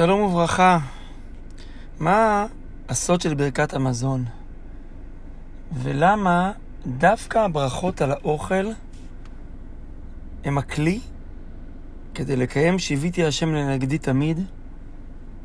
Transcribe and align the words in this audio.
שלום 0.00 0.20
וברכה. 0.20 0.78
מה 2.00 2.46
הסוד 2.88 3.20
של 3.20 3.34
ברכת 3.34 3.74
המזון? 3.74 4.24
ולמה 5.72 6.52
דווקא 6.86 7.38
הברכות 7.38 8.00
על 8.00 8.12
האוכל 8.12 8.66
הם 10.44 10.58
הכלי 10.58 11.00
כדי 12.14 12.36
לקיים 12.36 12.78
שיוויתי 12.78 13.24
השם 13.24 13.54
לנגדי 13.54 13.98
תמיד 13.98 14.40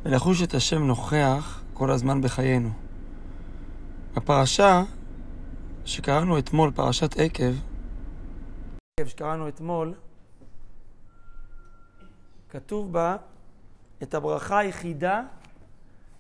ולחוש 0.04 0.44
את 0.44 0.54
השם 0.54 0.84
נוכח 0.84 1.62
כל 1.74 1.92
הזמן 1.92 2.22
בחיינו. 2.22 2.70
הפרשה 4.16 4.84
שקראנו 5.86 6.40
אתמול, 6.40 6.72
פרשת 6.76 7.20
עקב, 7.20 7.54
שקראנו 9.06 9.48
אתמול, 9.48 9.94
כתוב 12.50 12.94
בה 12.94 13.16
את 14.04 14.14
הברכה 14.14 14.58
היחידה 14.58 15.22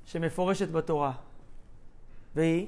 שמפורשת 0.05 0.69
בתורה. 0.69 1.11
והיא? 2.35 2.67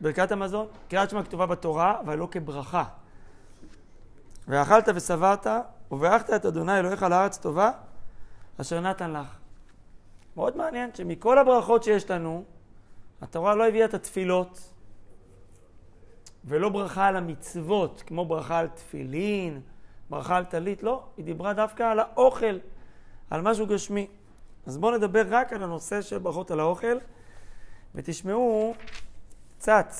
ברכת 0.00 0.32
המזון. 0.32 0.66
קריאת 0.88 1.10
שמע 1.10 1.22
כתובה 1.22 1.46
בתורה, 1.46 2.00
אבל 2.00 2.18
לא 2.18 2.28
כברכה. 2.30 2.84
ואכלת 4.48 4.88
ושבעת, 4.94 5.46
וברכת 5.90 6.30
את 6.30 6.46
אדוני 6.46 6.78
אלוהיך 6.78 7.02
לארץ 7.02 7.38
טובה, 7.38 7.70
אשר 8.60 8.80
נתן 8.80 9.10
לך. 9.10 9.36
מאוד 10.36 10.56
מעניין 10.56 10.90
שמכל 10.94 11.38
הברכות 11.38 11.82
שיש 11.82 12.10
לנו, 12.10 12.44
התורה 13.22 13.54
לא 13.54 13.68
הביאה 13.68 13.84
את 13.84 13.94
התפילות, 13.94 14.72
ולא 16.44 16.68
ברכה 16.68 17.06
על 17.06 17.16
המצוות, 17.16 18.02
כמו 18.06 18.24
ברכה 18.24 18.58
על 18.58 18.68
תפילין, 18.68 19.60
ברכה 20.10 20.36
על 20.36 20.44
טלית, 20.44 20.82
לא, 20.82 21.04
היא 21.16 21.24
דיברה 21.24 21.52
דווקא 21.52 21.82
על 21.82 22.00
האוכל, 22.00 22.58
על 23.30 23.42
משהו 23.42 23.66
גשמי. 23.66 24.06
אז 24.66 24.78
בואו 24.78 24.96
נדבר 24.96 25.22
רק 25.28 25.52
על 25.52 25.62
הנושא 25.62 26.02
של 26.02 26.18
ברכות 26.18 26.50
על 26.50 26.60
האוכל, 26.60 26.96
ותשמעו 27.94 28.74
קצת 29.58 29.92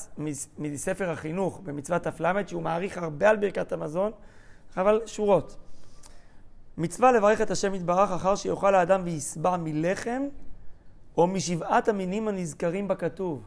מספר 0.57 1.09
החינוך 1.09 1.59
במצוות 1.63 2.07
ת"ל, 2.07 2.47
שהוא 2.47 2.61
מעריך 2.61 2.97
הרבה 2.97 3.29
על 3.29 3.37
ברכת 3.37 3.71
המזון, 3.71 4.11
אבל 4.77 5.01
שורות. 5.05 5.57
מצווה 6.77 7.11
לברך 7.11 7.41
את 7.41 7.51
השם 7.51 7.75
יתברך 7.75 8.11
אחר 8.11 8.35
שיאכל 8.35 8.75
האדם 8.75 9.01
וישבע 9.03 9.57
מלחם 9.57 10.21
או 11.17 11.27
משבעת 11.27 11.87
המינים 11.87 12.27
הנזכרים 12.27 12.87
בכתוב. 12.87 13.43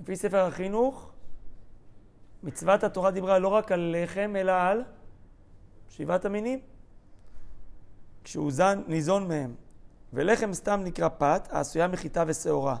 לפי 0.00 0.16
ספר 0.16 0.46
החינוך, 0.46 1.11
מצוות 2.42 2.84
התורה 2.84 3.10
דיברה 3.10 3.38
לא 3.38 3.48
רק 3.48 3.72
על 3.72 3.96
לחם, 3.96 4.34
אלא 4.36 4.52
על 4.52 4.82
שבעת 5.88 6.24
המינים. 6.24 6.60
כשהוא 8.24 8.50
זן, 8.50 8.82
ניזון 8.86 9.28
מהם. 9.28 9.54
ולחם 10.12 10.52
סתם 10.52 10.80
נקרא 10.84 11.08
פת, 11.08 11.48
העשויה 11.50 11.88
מחיטה 11.88 12.24
ושעורה. 12.26 12.76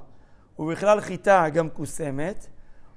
ובכלל 0.58 1.00
חיטה 1.00 1.48
גם 1.48 1.70
קוסמת, 1.70 2.46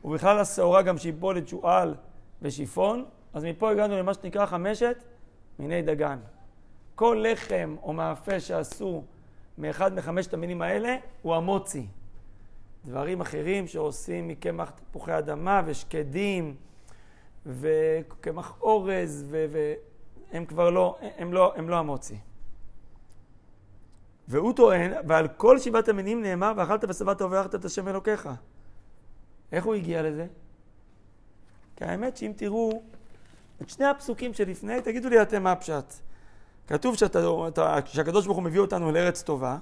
ובכלל 0.04 0.40
השעורה 0.40 0.82
גם 0.82 0.98
שיפולת, 0.98 1.48
שועל 1.48 1.96
ושיפון. 2.42 3.06
אז 3.34 3.44
מפה 3.46 3.72
הגענו 3.72 3.98
למה 3.98 4.14
שנקרא 4.14 4.46
חמשת 4.46 5.04
מיני 5.60 5.82
דגן. 5.82 6.20
כל 6.96 7.26
לחם 7.32 7.76
או 7.84 7.94
מאפה 7.94 8.40
שעשו 8.40 9.04
מאחד 9.58 9.94
מחמשת 9.94 10.34
המינים 10.34 10.62
האלה 10.62 10.96
הוא 11.22 11.36
המוצי. 11.36 11.88
דברים 12.86 13.22
אחרים 13.22 13.68
שעושים 13.68 14.28
מקמח 14.28 14.70
תפוחי 14.70 15.18
אדמה 15.18 15.62
ושקדים 15.66 16.56
וקמח 17.46 18.54
אורז, 18.62 19.26
והם 19.30 20.46
כבר 20.46 20.70
לא, 20.70 20.98
הם 21.18 21.34
לא, 21.34 21.54
הם 21.56 21.70
לא 21.70 21.76
המוצי. 21.76 22.18
והוא 24.28 24.54
טוען, 24.54 24.92
ועל 25.08 25.28
כל 25.28 25.60
שבעת 25.60 25.90
המינים 25.90 26.22
נאמר, 26.22 26.54
ואכלת 26.58 26.86
ושבעת 26.90 27.22
וברכת 27.22 27.56
את 27.56 27.66
השם 27.66 27.88
אלוקיך. 27.88 28.30
איך 29.52 29.66
הוא 29.66 29.76
הגיע 29.76 30.02
לזה? 30.02 30.28
כי 31.76 31.86
האמת 31.86 32.18
שאם 32.18 32.32
תראו 32.36 32.84
את 33.62 33.70
שני 33.70 33.86
הפסוקים 33.86 34.34
שלפני, 34.34 34.82
תגידו 34.82 35.10
לי 35.10 35.22
אתם 35.22 35.44
מה 35.44 35.52
הפשט. 35.52 35.94
כתוב 36.68 36.96
שאתה, 36.96 37.20
שהקדוש 37.86 38.26
ברוך 38.26 38.38
הוא 38.38 38.44
מביא 38.44 38.60
אותנו 38.60 38.92
לארץ 38.92 39.24
טובה, 39.24 39.58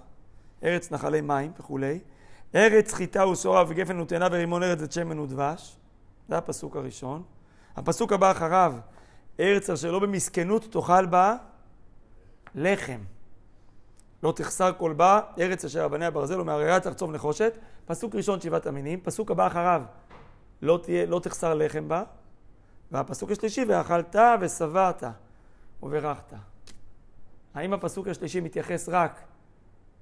ארץ 0.64 0.92
נחלי 0.92 1.22
מים 1.22 1.52
וכולי, 1.60 2.00
ארץ 2.56 2.94
חיטה 2.94 3.28
ושעורה 3.28 3.64
וגפן 3.68 4.00
ותאנה 4.00 4.28
ורימון 4.32 4.64
ארץ 4.64 4.82
את 4.82 4.92
שמן 4.92 5.20
ודבש, 5.20 5.78
זה 6.30 6.38
הפסוק 6.38 6.76
הראשון. 6.76 7.24
הפסוק 7.76 8.14
הבא 8.14 8.32
אחריו, 8.32 8.74
ארץ 9.40 9.70
אשר 9.70 9.92
לא 9.92 10.00
במסכנות 10.00 10.72
תאכל 10.72 11.06
בה 11.06 11.36
לחם. 12.56 13.00
לא 14.24 14.34
תחסר 14.36 14.72
כל 14.78 14.94
בה, 14.94 15.20
ארץ 15.40 15.66
אשר 15.66 15.86
אבניה 15.86 16.12
ברזל 16.12 16.42
ומהרריה 16.42 16.80
תחצוב 16.80 17.12
נחושת. 17.12 17.58
פסוק 17.86 18.16
ראשון 18.16 18.42
שבעת 18.42 18.68
המינים. 18.68 19.00
פסוק 19.04 19.32
הבא 19.32 19.48
אחריו, 19.48 19.82
לא, 20.62 20.80
תהיה, 20.84 21.06
לא 21.06 21.20
תחסר 21.20 21.54
לחם 21.54 21.88
בה. 21.88 22.04
והפסוק 22.92 23.32
השלישי, 23.32 23.66
ואכלת 23.68 24.16
ושבעת 24.42 25.04
וברכת. 25.84 26.34
האם 27.54 27.74
הפסוק 27.74 28.08
השלישי 28.08 28.40
מתייחס 28.40 28.90
רק 28.90 29.22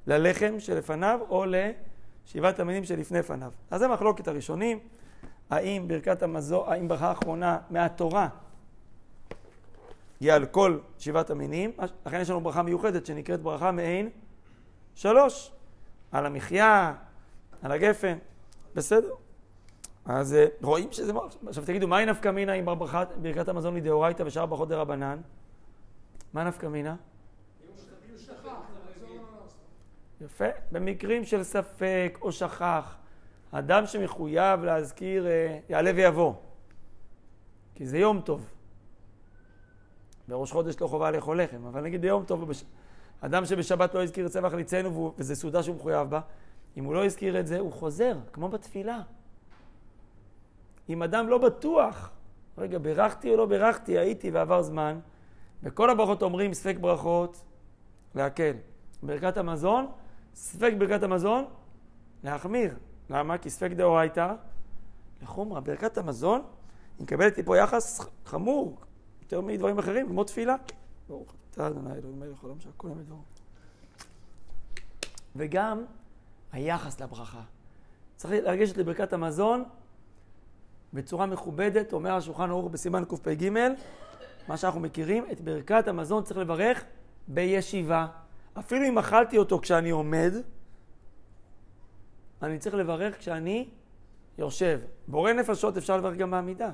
ללחם 0.07 0.55
שלפניו 0.59 1.19
או 1.29 1.45
לשבעת 2.25 2.59
המינים 2.59 2.83
שלפני 2.83 3.23
פניו? 3.23 3.51
אז 3.71 3.79
זה 3.79 3.87
מחלוקת 3.87 4.27
הראשונים. 4.27 4.79
האם 5.49 5.87
ברכת 5.87 6.23
המזון, 6.23 6.63
האם 6.67 6.87
ברכה 6.87 7.11
אחרונה 7.11 7.57
מהתורה 7.69 8.27
היא 10.19 10.33
על 10.33 10.45
כל 10.45 10.79
שבעת 10.99 11.29
המינים, 11.29 11.71
לכן 12.05 12.21
יש 12.21 12.29
לנו 12.29 12.41
ברכה 12.41 12.63
מיוחדת 12.63 13.05
שנקראת 13.05 13.41
ברכה 13.41 13.71
מעין 13.71 14.09
שלוש, 14.95 15.51
על 16.11 16.25
המחיה, 16.25 16.93
על 17.61 17.71
הגפן, 17.71 18.17
בסדר. 18.75 19.13
אז 20.05 20.33
אה, 20.33 20.45
רואים 20.61 20.91
שזה... 20.91 21.13
עכשיו 21.47 21.65
תגידו, 21.65 21.87
מהי 21.87 22.05
נפקא 22.05 22.29
מינה 22.29 22.53
אם 22.53 22.65
ברכת 23.21 23.49
המזון 23.49 23.75
היא 23.75 23.83
דאורייתא 23.83 24.23
ושאר 24.23 24.45
ברכות 24.45 24.69
דרבנן? 24.69 25.17
מה 26.33 26.43
נפקא 26.43 26.67
מינה? 26.67 26.95
יפה. 30.25 30.45
במקרים 30.71 31.25
של 31.25 31.43
ספק 31.43 32.17
או 32.21 32.31
שכח, 32.31 32.95
אדם 33.51 33.85
שמחויב 33.85 34.63
להזכיר, 34.63 35.27
אה, 35.27 35.59
יעלה 35.69 35.91
ויבוא. 35.95 36.33
כי 37.75 37.85
זה 37.85 37.97
יום 37.97 38.21
טוב. 38.21 38.49
בראש 40.27 40.51
חודש 40.51 40.75
לא 40.81 40.87
חובה 40.87 41.11
לאכול 41.11 41.41
לחם, 41.41 41.65
אבל 41.65 41.81
נגיד 41.81 42.01
ביום 42.01 42.25
טוב, 42.25 42.49
בש... 42.49 42.63
אדם 43.21 43.45
שבשבת 43.45 43.93
לא 43.93 44.03
הזכיר 44.03 44.27
צבח 44.27 44.53
ליצנו, 44.53 45.13
וזו 45.17 45.35
סעודה 45.35 45.63
שהוא 45.63 45.75
מחויב 45.75 46.09
בה, 46.09 46.19
אם 46.77 46.83
הוא 46.83 46.93
לא 46.93 47.05
הזכיר 47.05 47.39
את 47.39 47.47
זה, 47.47 47.59
הוא 47.59 47.71
חוזר, 47.71 48.17
כמו 48.33 48.49
בתפילה. 48.49 49.01
אם 50.89 51.03
אדם 51.03 51.27
לא 51.27 51.37
בטוח, 51.37 52.09
רגע, 52.57 52.77
בירכתי 52.77 53.31
או 53.31 53.35
לא 53.35 53.45
בירכתי, 53.45 53.97
הייתי 53.97 54.31
ועבר 54.31 54.61
זמן, 54.61 54.99
בכל 55.63 55.89
הברכות 55.89 56.21
אומרים 56.21 56.53
ספק 56.53 56.75
ברכות, 56.81 57.43
להקל. 58.15 58.53
ברכת 59.03 59.37
המזון, 59.37 59.87
ספק 60.33 60.73
ברכת 60.77 61.03
המזון, 61.03 61.45
להחמיר. 62.23 62.75
למה? 63.09 63.37
כי 63.37 63.49
ספק 63.49 63.71
דאורייתא 63.71 64.33
לחומרה. 65.21 65.61
ברכת 65.61 65.97
המזון, 65.97 66.41
היא 66.97 67.03
מקבלת 67.03 67.37
לי 67.37 67.43
פה 67.43 67.57
יחס 67.57 68.01
חמור, 68.25 68.79
יותר 69.21 69.41
מדברים 69.41 69.79
אחרים, 69.79 70.07
כמו 70.07 70.23
תפילה. 70.23 70.55
ברוך 71.09 71.33
אתה 71.51 71.67
אדוני 71.67 71.93
אלוהים 71.93 72.19
מלך 72.19 72.43
העולם 72.43 72.59
שהכל 72.59 72.87
אמת 72.87 73.05
דברו. 73.05 73.21
וגם 75.35 75.85
היחס 76.51 77.01
לברכה. 77.01 77.41
צריך 78.15 78.45
לגשת 78.45 78.77
לברכת 78.77 79.13
המזון 79.13 79.63
בצורה 80.93 81.25
מכובדת, 81.25 81.93
אומר 81.93 82.13
השולחן 82.13 82.49
ערוך 82.49 82.71
בסימן 82.71 83.05
קפ"ג, 83.05 83.49
מה 84.47 84.57
שאנחנו 84.57 84.79
מכירים, 84.79 85.25
את 85.31 85.41
ברכת 85.41 85.87
המזון 85.87 86.23
צריך 86.23 86.39
לברך 86.39 86.83
בישיבה. 87.27 88.07
אפילו 88.59 88.87
אם 88.87 88.97
אכלתי 88.97 89.37
אותו 89.37 89.59
כשאני 89.59 89.89
עומד, 89.89 90.33
אני 92.41 92.59
צריך 92.59 92.75
לברך 92.75 93.19
כשאני 93.19 93.69
יושב. 94.37 94.79
בורא 95.07 95.33
נפשות 95.33 95.77
אפשר 95.77 95.97
לברך 95.97 96.17
גם 96.17 96.31
בעמידה. 96.31 96.71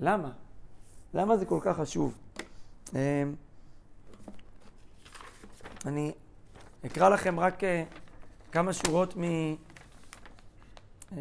למה? 0.00 0.32
למה 1.14 1.36
זה 1.36 1.46
כל 1.46 1.58
כך 1.62 1.76
חשוב? 1.76 2.18
אמ, 2.94 2.98
אני 5.86 6.12
אקרא 6.86 7.08
לכם 7.08 7.40
רק 7.40 7.64
אה, 7.64 7.84
כמה 8.52 8.72
שורות 8.72 9.16
מ... 9.16 9.22
אה, 11.12 11.18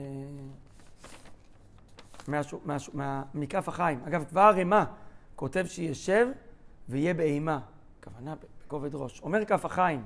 מכף 3.34 3.68
החיים. 3.70 4.04
אגב, 4.08 4.24
כבר 4.30 4.42
הרמ"א 4.42 4.84
כותב 5.36 5.66
שישב 5.68 6.28
ויהיה 6.90 7.14
באימה. 7.14 7.60
הכוונה 8.04 8.36
בכובד 8.66 8.96
ראש. 8.96 9.22
אומר 9.22 9.46
כף 9.46 9.66
החיים, 9.66 10.06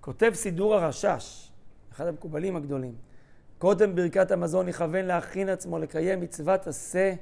כותב 0.00 0.30
סידור 0.34 0.74
הרשש, 0.74 1.52
אחד 1.92 2.06
המקובלים 2.06 2.56
הגדולים. 2.56 2.94
קודם 3.58 3.94
ברכת 3.94 4.30
המזון 4.30 4.68
יכוון 4.68 5.04
להכין 5.04 5.48
עצמו 5.48 5.78
לקיים 5.78 6.20
מצוות 6.20 6.66
עשה, 6.66 7.14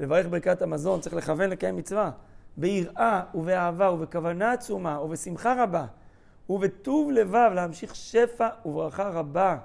לברך 0.00 0.26
ברכת 0.26 0.62
המזון, 0.62 1.00
צריך 1.00 1.14
לכוון 1.14 1.50
לקיים 1.50 1.76
מצווה. 1.76 2.10
ביראה 2.56 3.22
ובאהבה 3.34 3.90
ובכוונה 3.90 4.52
עצומה 4.52 5.00
ובשמחה 5.02 5.62
רבה 5.62 5.86
ובטוב 6.48 7.10
לבב 7.10 7.50
להמשיך 7.54 7.94
שפע 7.94 8.48
וברכה 8.66 9.08
רבה 9.08 9.58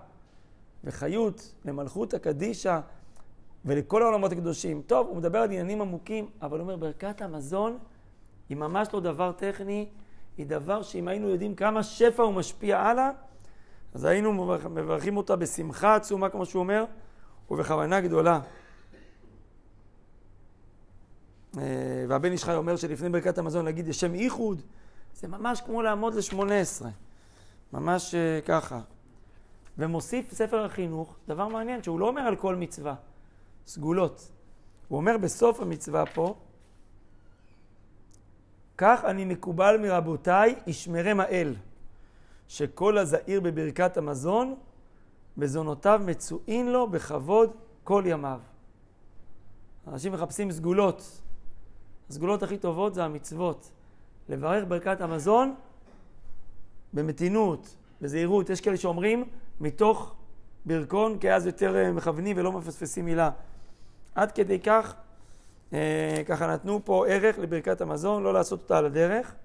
וחיות 0.84 1.54
למלכות 1.66 2.14
הקדישה 2.14 2.82
ולכל 3.66 4.02
העולמות 4.02 4.32
הקדושים. 4.32 4.82
טוב, 4.88 5.08
הוא 5.08 5.18
מדבר 5.18 5.38
על 5.38 5.44
עניינים 5.44 5.82
עמוקים, 5.82 6.30
אבל 6.42 6.60
הוא 6.60 6.64
אומר, 6.64 6.76
ברכת 6.76 7.22
המזון 7.22 7.78
היא 8.50 8.58
ממש 8.58 8.88
לא 8.94 9.00
דבר 9.00 9.32
טכני, 9.32 9.90
היא 10.38 10.46
דבר 10.46 10.82
שאם 10.82 11.08
היינו 11.08 11.30
יודעים 11.30 11.56
כמה 11.56 11.84
שפע 11.84 12.24
הוא 12.24 12.34
משפיע 12.34 12.80
הלאה, 12.80 13.10
אז 13.94 14.06
היינו 14.06 14.34
מברכים 14.70 15.18
אותה 15.18 15.36
בשמחה 15.36 15.96
עצומה, 15.96 16.30
כמו 16.30 16.46
שהוא 16.46 16.60
אומר, 16.60 16.86
ובכוונה 17.52 18.02
גדולה. 18.02 18.40
אה, 21.58 22.06
והבן 22.08 22.32
איש 22.32 22.44
חי 22.44 22.56
אומר 22.56 22.76
שלפני 22.76 23.10
ברכת 23.10 23.38
המזון 23.38 23.66
להגיד 23.66 23.88
ישם 23.88 24.14
איחוד, 24.14 24.62
זה 25.16 25.28
ממש 25.28 25.62
כמו 25.62 25.82
לעמוד 25.82 26.14
לשמונה 26.14 26.60
עשרה. 26.60 26.90
ממש 27.74 28.16
אה, 28.16 28.40
ככה. 28.46 28.80
ומוסיף 29.78 30.34
ספר 30.34 30.66
החינוך 30.66 31.16
דבר 31.28 31.48
מעניין, 31.48 31.84
שהוא 31.84 32.00
לא 32.00 32.08
אומר 32.08 32.22
על 32.22 32.36
כל 32.36 32.56
מצווה, 32.56 32.96
סגולות. 33.68 34.32
הוא 34.88 34.98
אומר 34.98 35.18
בסוף 35.18 35.60
המצווה 35.60 36.06
פה, 36.06 36.36
כך 38.82 39.06
אני 39.06 39.26
מקובל 39.26 39.78
מרבותיי, 39.82 40.56
ישמרם 40.68 41.20
האל, 41.20 41.56
שכל 42.48 42.98
הזעיר 42.98 43.42
בברכת 43.42 43.98
המזון, 43.98 44.56
מזונותיו 45.38 46.02
מצוין 46.06 46.72
לו 46.72 46.88
בכבוד 46.88 47.52
כל 47.84 48.04
ימיו. 48.06 48.40
אנשים 49.88 50.14
מחפשים 50.14 50.52
סגולות. 50.52 51.22
הסגולות 52.10 52.44
הכי 52.44 52.58
טובות 52.58 52.94
זה 52.94 53.04
המצוות. 53.04 53.72
לברך 54.30 54.64
ברכת 54.68 55.02
המזון 55.02 55.56
במתינות, 56.94 57.76
בזהירות. 58.02 58.50
יש 58.50 58.62
כאלה 58.62 58.78
שאומרים 58.78 59.24
מתוך 59.60 60.16
ברכון, 60.66 61.18
כי 61.20 61.32
אז 61.34 61.46
יותר 61.46 61.76
אה, 61.76 61.92
מכוונים 61.92 62.38
ולא 62.38 62.52
מפספסים 62.52 63.06
מילה. 63.06 63.30
עד 64.16 64.32
כדי 64.32 64.60
כך, 64.60 64.96
ככה 66.28 66.48
נתנו 66.48 66.86
פה 66.86 67.08
ערך 67.08 67.40
לברכת 67.40 67.82
המזון, 67.82 68.24
לא 68.24 68.34
לעשות 68.34 68.62
אותה 68.62 68.78
על 68.78 68.86
הדרך. 68.86 69.36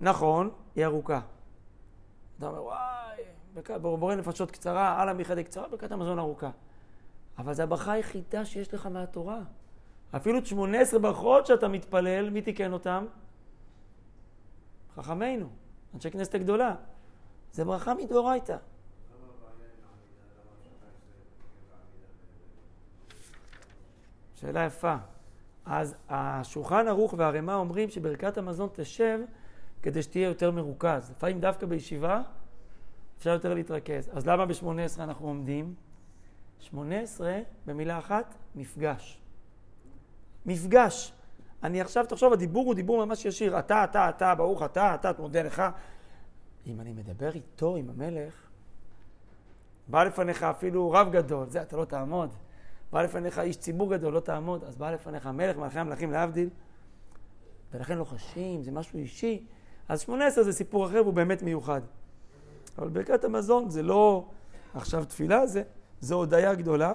נכון, 0.00 0.50
היא 0.76 0.84
ארוכה. 0.84 1.20
אתה 2.38 2.46
אומר, 2.46 2.62
וואי, 2.62 3.78
בורא 3.80 4.14
נפשות 4.14 4.50
קצרה, 4.50 5.02
הלאה 5.02 5.14
מחדי 5.14 5.44
קצרה, 5.44 5.68
ברכת 5.68 5.92
המזון 5.92 6.18
ארוכה. 6.18 6.50
אבל 7.38 7.54
זו 7.54 7.62
הברכה 7.62 7.92
היחידה 7.92 8.44
שיש 8.44 8.74
לך 8.74 8.86
מהתורה. 8.86 9.40
אפילו 10.16 10.38
את 10.38 10.46
18 10.46 11.00
ברכות 11.00 11.46
שאתה 11.46 11.68
מתפלל, 11.68 12.30
מי 12.30 12.42
תיקן 12.42 12.72
אותם? 12.72 13.06
חכמינו, 14.96 15.48
אנשי 15.94 16.10
כנסת 16.10 16.34
הגדולה. 16.34 16.74
זה 17.52 17.64
ברכה 17.64 17.94
מדאורייתא. 17.94 18.56
שאלה 24.34 24.64
יפה. 24.64 24.96
אז 25.66 25.94
השולחן 26.08 26.88
ערוך 26.88 27.14
והרמ"א 27.16 27.54
אומרים 27.54 27.90
שברכת 27.90 28.38
המזון 28.38 28.68
תשב 28.72 29.20
כדי 29.82 30.02
שתהיה 30.02 30.28
יותר 30.28 30.50
מרוכז. 30.50 31.10
לפעמים 31.10 31.40
דווקא 31.40 31.66
בישיבה 31.66 32.22
אפשר 33.18 33.30
יותר 33.30 33.54
להתרכז. 33.54 34.10
אז 34.12 34.26
למה 34.26 34.46
ב-18 34.46 35.00
אנחנו 35.00 35.26
עומדים? 35.26 35.74
18, 36.60 37.38
במילה 37.66 37.98
אחת, 37.98 38.34
מפגש. 38.54 39.20
מפגש. 40.46 41.12
אני 41.62 41.80
עכשיו, 41.80 42.06
תחשוב, 42.08 42.32
הדיבור 42.32 42.66
הוא 42.66 42.74
דיבור 42.74 43.04
ממש 43.04 43.24
ישיר. 43.24 43.58
אתה, 43.58 43.84
אתה, 43.84 44.08
אתה, 44.08 44.34
ברוך 44.34 44.62
אתה, 44.62 44.94
אתה, 44.94 45.10
מודה 45.18 45.42
לך. 45.42 45.62
אם 46.66 46.80
אני 46.80 46.92
מדבר 46.92 47.34
איתו, 47.34 47.76
עם 47.76 47.90
המלך, 47.90 48.34
בא 49.88 50.04
לפניך 50.04 50.42
אפילו 50.42 50.90
רב 50.90 51.12
גדול, 51.12 51.48
זה 51.48 51.62
אתה 51.62 51.76
לא 51.76 51.84
תעמוד. 51.84 52.34
בא 52.92 53.02
לפניך 53.02 53.38
איש 53.38 53.56
ציבור 53.56 53.90
גדול, 53.90 54.14
לא 54.14 54.20
תעמוד, 54.20 54.64
אז 54.64 54.76
בא 54.76 54.90
לפניך 54.90 55.26
מלך 55.26 55.56
מלכי 55.56 55.78
המלכים 55.78 56.12
להבדיל, 56.12 56.48
ולכן 57.72 57.98
לא 57.98 58.04
חשים, 58.04 58.62
זה 58.62 58.72
משהו 58.72 58.98
אישי. 58.98 59.46
אז 59.88 60.00
שמונה 60.00 60.26
עשר 60.26 60.42
זה 60.42 60.52
סיפור 60.52 60.86
אחר 60.86 61.02
והוא 61.02 61.14
באמת 61.14 61.42
מיוחד. 61.42 61.80
אבל 62.78 62.88
ברכת 62.88 63.24
המזון 63.24 63.70
זה 63.70 63.82
לא 63.82 64.24
עכשיו 64.74 65.04
תפילה, 65.04 65.46
זה, 65.46 65.62
זה 66.00 66.14
הודיה 66.14 66.54
גדולה. 66.54 66.92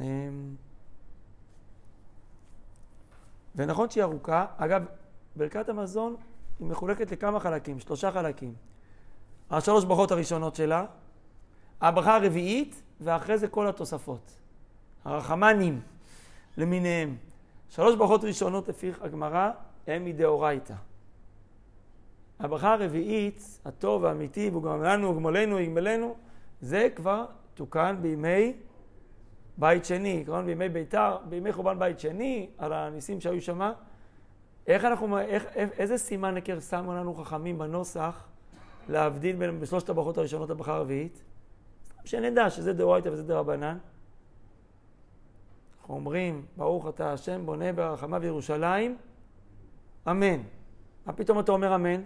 אמ, 0.00 0.54
ונכון 3.56 3.90
שהיא 3.90 4.04
ארוכה. 4.04 4.46
אגב, 4.56 4.84
ברכת 5.36 5.68
המזון 5.68 6.16
היא 6.58 6.66
מחולקת 6.66 7.12
לכמה 7.12 7.40
חלקים, 7.40 7.80
שלושה 7.80 8.12
חלקים. 8.12 8.54
השלוש 9.50 9.84
ברכות 9.84 10.10
הראשונות 10.10 10.54
שלה, 10.54 10.84
הברכה 11.80 12.16
הרביעית, 12.16 12.82
ואחרי 13.00 13.38
זה 13.38 13.48
כל 13.48 13.68
התוספות. 13.68 14.45
הרחמנים 15.06 15.80
למיניהם. 16.56 17.16
שלוש 17.68 17.94
ברכות 17.96 18.24
ראשונות 18.24 18.68
לפי 18.68 18.92
הגמרא 19.00 19.50
הם 19.86 20.04
מדאורייתא. 20.04 20.74
הברכה 22.40 22.72
הרביעית, 22.72 23.60
הטוב 23.64 24.02
והאמיתי, 24.02 24.48
והוא 24.50 24.62
גם 24.62 24.82
לנו 24.82 25.10
וגמולנו 25.10 25.58
יגמלנו, 25.58 26.14
זה 26.60 26.88
כבר 26.96 27.24
תוקן 27.54 27.96
בימי 28.00 28.52
בית 29.58 29.84
שני, 29.84 30.22
כמובן 30.26 30.46
בימי 30.46 30.68
ביתר, 30.68 31.16
בימי 31.28 31.52
חורבן 31.52 31.78
בית 31.78 32.00
שני, 32.00 32.48
על 32.58 32.72
הניסים 32.72 33.20
שהיו 33.20 33.42
שם. 33.42 33.72
איך 34.66 34.84
אנחנו, 34.84 35.18
איך, 35.18 35.44
איזה 35.56 35.98
סימן 35.98 36.34
היכר 36.34 36.60
שמו 36.60 36.94
לנו 36.94 37.14
חכמים 37.14 37.58
בנוסח 37.58 38.24
להבדיל 38.88 39.36
בין 39.36 39.60
בשלושת 39.60 39.88
הברכות 39.88 40.18
הראשונות 40.18 40.50
לברכה 40.50 40.74
הרביעית? 40.74 41.22
שנדע 42.04 42.50
שזה 42.50 42.72
דאורייתא 42.72 43.08
וזה 43.08 43.22
דרבנן. 43.22 43.78
אנחנו 45.86 45.96
אומרים, 45.96 46.46
ברוך 46.56 46.88
אתה 46.88 47.12
השם 47.12 47.46
בונה 47.46 47.72
ברחמיו 47.72 48.24
ירושלים, 48.24 48.96
אמן. 50.10 50.40
מה 51.06 51.12
פתאום 51.12 51.40
אתה 51.40 51.52
אומר 51.52 51.74
אמן? 51.74 52.02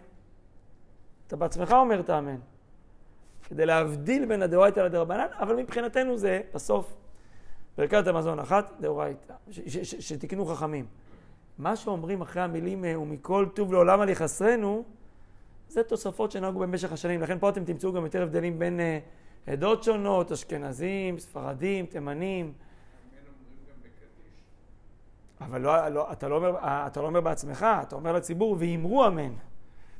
אתה 1.26 1.36
בעצמך 1.36 1.72
אומר 1.72 2.00
את 2.00 2.10
האמן. 2.10 2.36
כדי 3.48 3.66
להבדיל 3.66 4.26
בין 4.26 4.42
הדאורייתא 4.42 4.80
לדרבנן, 4.80 5.26
אבל 5.38 5.56
מבחינתנו 5.56 6.18
זה 6.18 6.40
בסוף 6.54 6.96
ברכת 7.78 8.06
המזון 8.06 8.38
אחת, 8.38 8.72
דאורייתא, 8.80 9.34
שתיקנו 9.82 10.46
חכמים. 10.46 10.86
מה 11.58 11.76
שאומרים 11.76 12.20
אחרי 12.20 12.42
המילים 12.42 12.84
אה, 12.84 13.00
ומכל 13.00 13.46
טוב 13.54 13.72
לעולם 13.72 14.00
על 14.00 14.08
יחסרנו, 14.08 14.84
זה 15.68 15.82
תוספות 15.82 16.30
שנהגו 16.30 16.58
במשך 16.58 16.92
השנים. 16.92 17.20
לכן 17.20 17.38
פה 17.38 17.48
אתם 17.48 17.64
תמצאו 17.64 17.92
גם 17.92 18.04
יותר 18.04 18.22
הבדלים 18.22 18.58
בין 18.58 18.80
אה, 18.80 18.98
עדות 19.46 19.82
שונות, 19.82 20.32
אשכנזים, 20.32 21.18
ספרדים, 21.18 21.86
תימנים. 21.86 22.52
אבל 25.40 25.60
לא, 25.60 25.88
לא, 25.88 26.12
אתה, 26.12 26.28
לא 26.28 26.36
אומר, 26.36 26.58
אתה 26.62 27.00
לא 27.00 27.06
אומר 27.06 27.20
בעצמך, 27.20 27.66
אתה 27.82 27.96
אומר 27.96 28.12
לציבור, 28.12 28.56
ואמרו 28.58 29.06
אמן. 29.06 29.32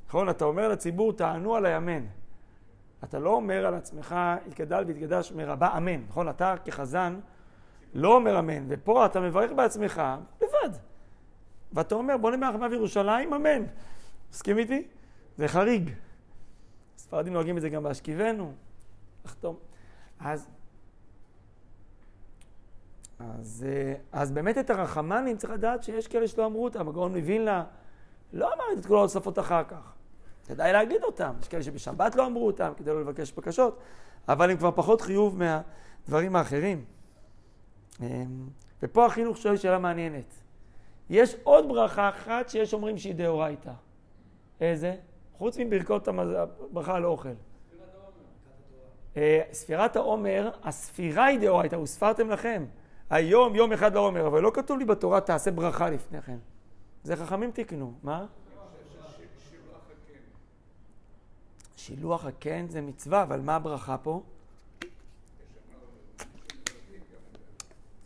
נכון? 0.09 0.29
אתה 0.29 0.45
אומר 0.45 0.69
לציבור, 0.69 1.13
תענו 1.13 1.57
עלי 1.57 1.77
אמן. 1.77 2.07
אתה 3.05 3.19
לא 3.19 3.31
אומר 3.31 3.67
על 3.67 3.75
עצמך, 3.75 4.17
יתגדל 4.47 4.85
ויתגדש 4.87 5.33
מרבה 5.33 5.77
אמן. 5.77 6.03
נכון? 6.09 6.29
אתה 6.29 6.55
כחזן 6.65 7.21
לא 7.95 8.15
אומר 8.15 8.39
אמן, 8.39 8.65
ופה 8.69 9.07
אתה 9.07 9.21
מברך 9.21 9.53
בעצמך, 9.53 10.03
לבד. 10.37 10.77
ואתה 11.73 11.95
אומר, 11.95 12.17
בוא 12.17 12.31
נאמר 12.31 12.53
חמה 12.53 12.69
בירושלים, 12.69 13.35
אמן. 13.35 13.63
מסכים 14.31 14.59
איתי? 14.59 14.89
זה 15.37 15.49
חריג. 15.49 15.91
ספרדים 16.97 17.33
נוהגים 17.33 17.57
את 17.57 17.63
זה 17.63 17.69
גם 17.69 17.83
בהשכיבנו. 17.83 18.53
לחתום. 19.25 19.57
אז 20.21 20.49
אז, 23.21 23.67
אה, 23.69 23.95
אז 24.13 24.33
באמת 24.33 24.59
את 24.59 24.71
הרחמנים 24.71 25.37
צריך 25.37 25.53
לדעת 25.53 25.83
שיש 25.83 26.07
כאלה 26.07 26.29
שלא 26.29 26.47
אמרו 26.47 26.65
אותם. 26.65 26.89
הגאון 26.89 27.17
מווילנה 27.17 27.65
לא 28.33 28.55
אמר 28.55 28.65
את 28.79 28.87
כל 28.87 28.97
ההוספות 28.97 29.39
אחר 29.39 29.65
כך. 29.65 29.93
כדאי 30.47 30.73
להגיד 30.73 31.03
אותם. 31.03 31.33
יש 31.41 31.49
כאלה 31.49 31.63
שבשבת 31.63 32.15
לא 32.15 32.27
אמרו 32.27 32.47
אותם 32.47 32.73
כדי 32.77 32.91
לא 32.91 33.01
לבקש 33.01 33.33
בקשות, 33.33 33.79
אבל 34.29 34.51
הם 34.51 34.57
כבר 34.57 34.71
פחות 34.71 35.01
חיוב 35.01 35.39
מהדברים 35.39 36.37
האחרים. 36.37 36.85
אמ, 38.01 38.07
ופה 38.83 39.07
החינוך 39.07 39.37
שואל 39.37 39.57
שאלה 39.57 39.79
מעניינת. 39.79 40.35
יש 41.11 41.37
עוד 41.43 41.69
ברכה 41.69 42.09
אחת 42.09 42.49
שיש 42.49 42.75
אומרים 42.75 42.99
שהיא 42.99 43.15
דאורייתא. 43.15 43.73
איזה? 44.61 44.97
חוץ 45.39 45.59
מברכות 45.59 46.09
הברכה 46.09 46.95
על 46.95 47.05
אוכל. 47.05 47.29
ספירת 49.53 49.97
העומר, 49.97 50.51
הספירה 50.65 51.25
היא 51.25 51.41
דאורייתא, 51.41 51.77
וספרתם 51.77 52.31
לכם. 52.31 52.65
היום 53.11 53.55
יום 53.55 53.73
אחד 53.73 53.97
אומר, 53.97 54.27
אבל 54.27 54.43
לא 54.43 54.51
כתוב 54.55 54.79
לי 54.79 54.85
בתורה 54.85 55.21
תעשה 55.21 55.51
ברכה 55.51 55.91
לפני 55.91 56.23
כן. 56.23 56.39
זה 57.05 57.17
חכמים 57.17 57.51
תיקנו. 57.51 57.93
מה? 58.03 58.27
שילוח 61.77 62.25
הקן 62.25 62.67
זה 62.69 62.81
מצווה, 62.81 63.23
אבל 63.23 63.41
מה 63.41 63.57
הברכה 63.57 63.97
פה? 63.99 64.23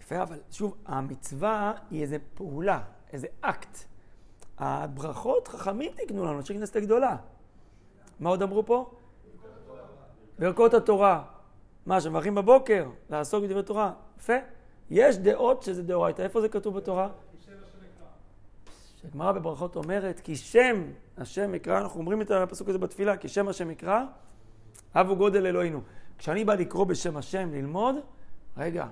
יפה, 0.00 0.22
אבל 0.22 0.38
שוב, 0.50 0.76
המצווה 0.86 1.72
היא 1.90 2.02
איזה 2.02 2.16
פעולה, 2.34 2.82
איזה 3.12 3.26
אקט. 3.40 3.78
הברכות, 4.58 5.48
חכמים 5.48 5.92
תקנו 5.92 6.24
לנו, 6.24 6.38
אנשי 6.38 6.54
כנסת 6.54 6.76
הגדולה. 6.76 7.16
מה 8.20 8.30
עוד 8.30 8.42
אמרו 8.42 8.66
פה? 8.66 8.90
ברכות 10.38 10.74
התורה. 10.74 11.24
מה, 11.86 12.00
שמברכים 12.00 12.34
בבוקר? 12.34 12.88
לעסוק 13.10 13.44
בדברי 13.44 13.62
תורה. 13.62 13.92
יפה. 14.18 14.32
יש 14.90 15.16
דעות 15.16 15.62
שזה 15.62 15.82
דאורייתא. 15.82 16.22
איפה 16.22 16.40
זה 16.40 16.48
כתוב 16.48 16.76
בתורה? 16.76 17.08
הגמרא 19.04 19.32
בברכות 19.32 19.76
אומרת, 19.76 20.20
כי 20.20 20.36
שם 20.36 20.82
השם 21.18 21.54
יקרא, 21.54 21.78
אנחנו 21.78 22.00
אומרים 22.00 22.22
את 22.22 22.30
הפסוק 22.30 22.68
הזה 22.68 22.78
בתפילה, 22.78 23.16
כי 23.16 23.28
שם 23.28 23.48
השם 23.48 23.70
יקרא, 23.70 24.02
אבו 24.94 25.16
גודל 25.16 25.46
אלוהינו. 25.46 25.80
כשאני 26.18 26.44
בא 26.44 26.54
לקרוא 26.54 26.84
בשם 26.86 27.16
השם, 27.16 27.50
ללמוד, 27.52 27.96
רגע, 28.56 28.86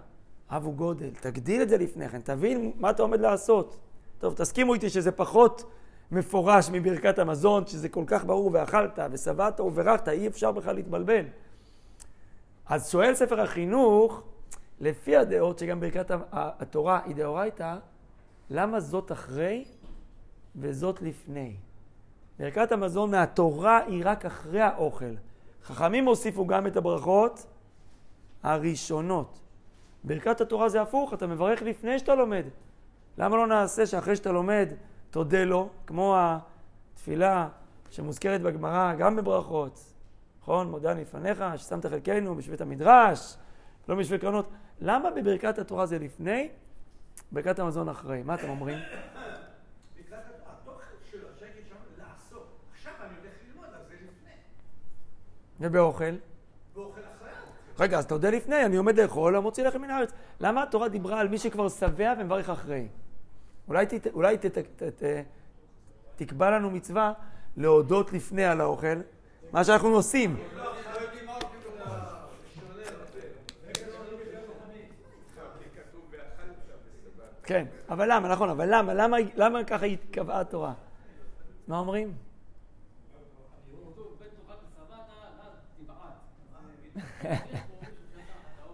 אבו 0.51 0.73
גודל, 0.73 1.11
תגדיל 1.21 1.63
את 1.63 1.69
זה 1.69 1.79
לפני 1.79 2.09
כן, 2.09 2.21
תבין 2.21 2.73
מה 2.77 2.91
אתה 2.91 3.03
עומד 3.03 3.21
לעשות. 3.21 3.77
טוב, 4.19 4.35
תסכימו 4.35 4.75
איתי 4.75 4.91
שזה 4.91 5.13
פחות 5.13 5.65
מפורש 6.11 6.71
מברכת 6.73 7.19
המזון, 7.19 7.67
שזה 7.67 7.89
כל 7.89 8.05
כך 8.07 8.25
ברור, 8.25 8.51
ואכלת, 8.53 8.99
ושבעת 9.11 9.61
וברכת, 9.61 10.09
אי 10.09 10.27
אפשר 10.27 10.53
בכלל 10.53 10.75
להתבלבל. 10.75 11.25
אז 12.67 12.91
שואל 12.91 13.15
ספר 13.15 13.41
החינוך, 13.41 14.23
לפי 14.81 15.17
הדעות 15.17 15.59
שגם 15.59 15.81
ברכת 15.81 16.11
התורה 16.33 17.01
היא 17.05 17.15
דאורייתא, 17.15 17.77
למה 18.51 18.81
זאת 18.81 19.13
אחרי 19.13 19.65
וזאת 20.57 21.03
לפני? 21.03 21.57
ברכת 22.39 22.73
המזון 22.73 23.11
מהתורה 23.11 23.79
היא 23.87 24.03
רק 24.05 24.25
אחרי 24.25 24.61
האוכל. 24.61 25.15
חכמים 25.65 26.05
הוסיפו 26.05 26.47
גם 26.47 26.67
את 26.67 26.77
הברכות 26.77 27.47
הראשונות. 28.43 29.39
ברכת 30.05 30.41
התורה 30.41 30.69
זה 30.69 30.83
הפוך, 30.83 31.15
אתה 31.15 31.27
מברך 31.27 31.63
לפני 31.63 31.99
שאתה 31.99 32.15
לומד. 32.15 32.45
למה 33.19 33.37
לא 33.37 33.47
נעשה 33.47 33.87
שאחרי 33.87 34.17
שאתה 34.17 34.33
לומד, 34.33 34.69
תודה 35.11 35.45
לו, 35.45 35.69
כמו 35.87 36.17
התפילה 36.19 37.49
שמוזכרת 37.91 38.43
בגמרא, 38.43 38.95
גם 38.95 39.17
בברכות. 39.17 39.93
נכון? 40.43 40.71
מודה 40.71 40.93
לפניך, 40.93 41.45
ששמת 41.57 41.87
חלקנו 41.87 42.35
בשבט 42.35 42.61
המדרש, 42.61 43.37
לא 43.89 43.95
בשביל 43.95 44.19
קרנות. 44.19 44.49
למה 44.81 45.11
בברכת 45.11 45.59
התורה 45.59 45.87
זה 45.87 45.99
לפני, 45.99 46.49
ברכת 47.33 47.59
המזון 47.59 47.89
אחרי? 47.89 48.23
מה 48.23 48.35
אתם 48.35 48.49
אומרים? 48.49 48.79
ובאוכל? 55.63 56.05
באוכל 56.75 57.01
אחרי. 57.01 57.31
רגע, 57.79 57.99
אז 57.99 58.05
אתה 58.05 58.15
יודע 58.15 58.31
לפני, 58.31 58.65
אני 58.65 58.77
עומד 58.77 59.01
לאכול, 59.01 59.37
המוציא 59.37 59.65
לחם 59.65 59.83
מן 59.83 59.91
הארץ. 59.91 60.13
למה 60.41 60.63
התורה 60.63 60.89
דיברה 60.89 61.21
על 61.21 61.29
מי 61.29 61.39
שכבר 61.39 61.69
שבע 61.69 62.13
ומברך 62.19 62.51
אחרי? 62.51 62.89
אולי, 63.69 63.87
ת, 64.39 64.59
תקבע 66.17 66.51
לנו 66.51 66.71
מצווה 66.71 67.13
להודות 67.57 68.13
לפני 68.13 68.45
על 68.45 68.61
האוכל, 68.61 69.01
מה 69.53 69.65
שאנחנו 69.65 69.89
עושים. 69.89 70.37
כן, 77.43 77.67
אבל 77.89 78.13
למה, 78.13 78.29
נכון, 78.29 78.51
אבל 78.51 78.75
למה, 78.75 78.95
למה, 78.95 79.17
למה 79.37 79.65
ככה 79.65 79.87
קבעה 80.11 80.41
התורה? 80.41 80.73
מה 81.69 81.79
אומרים? 81.79 82.15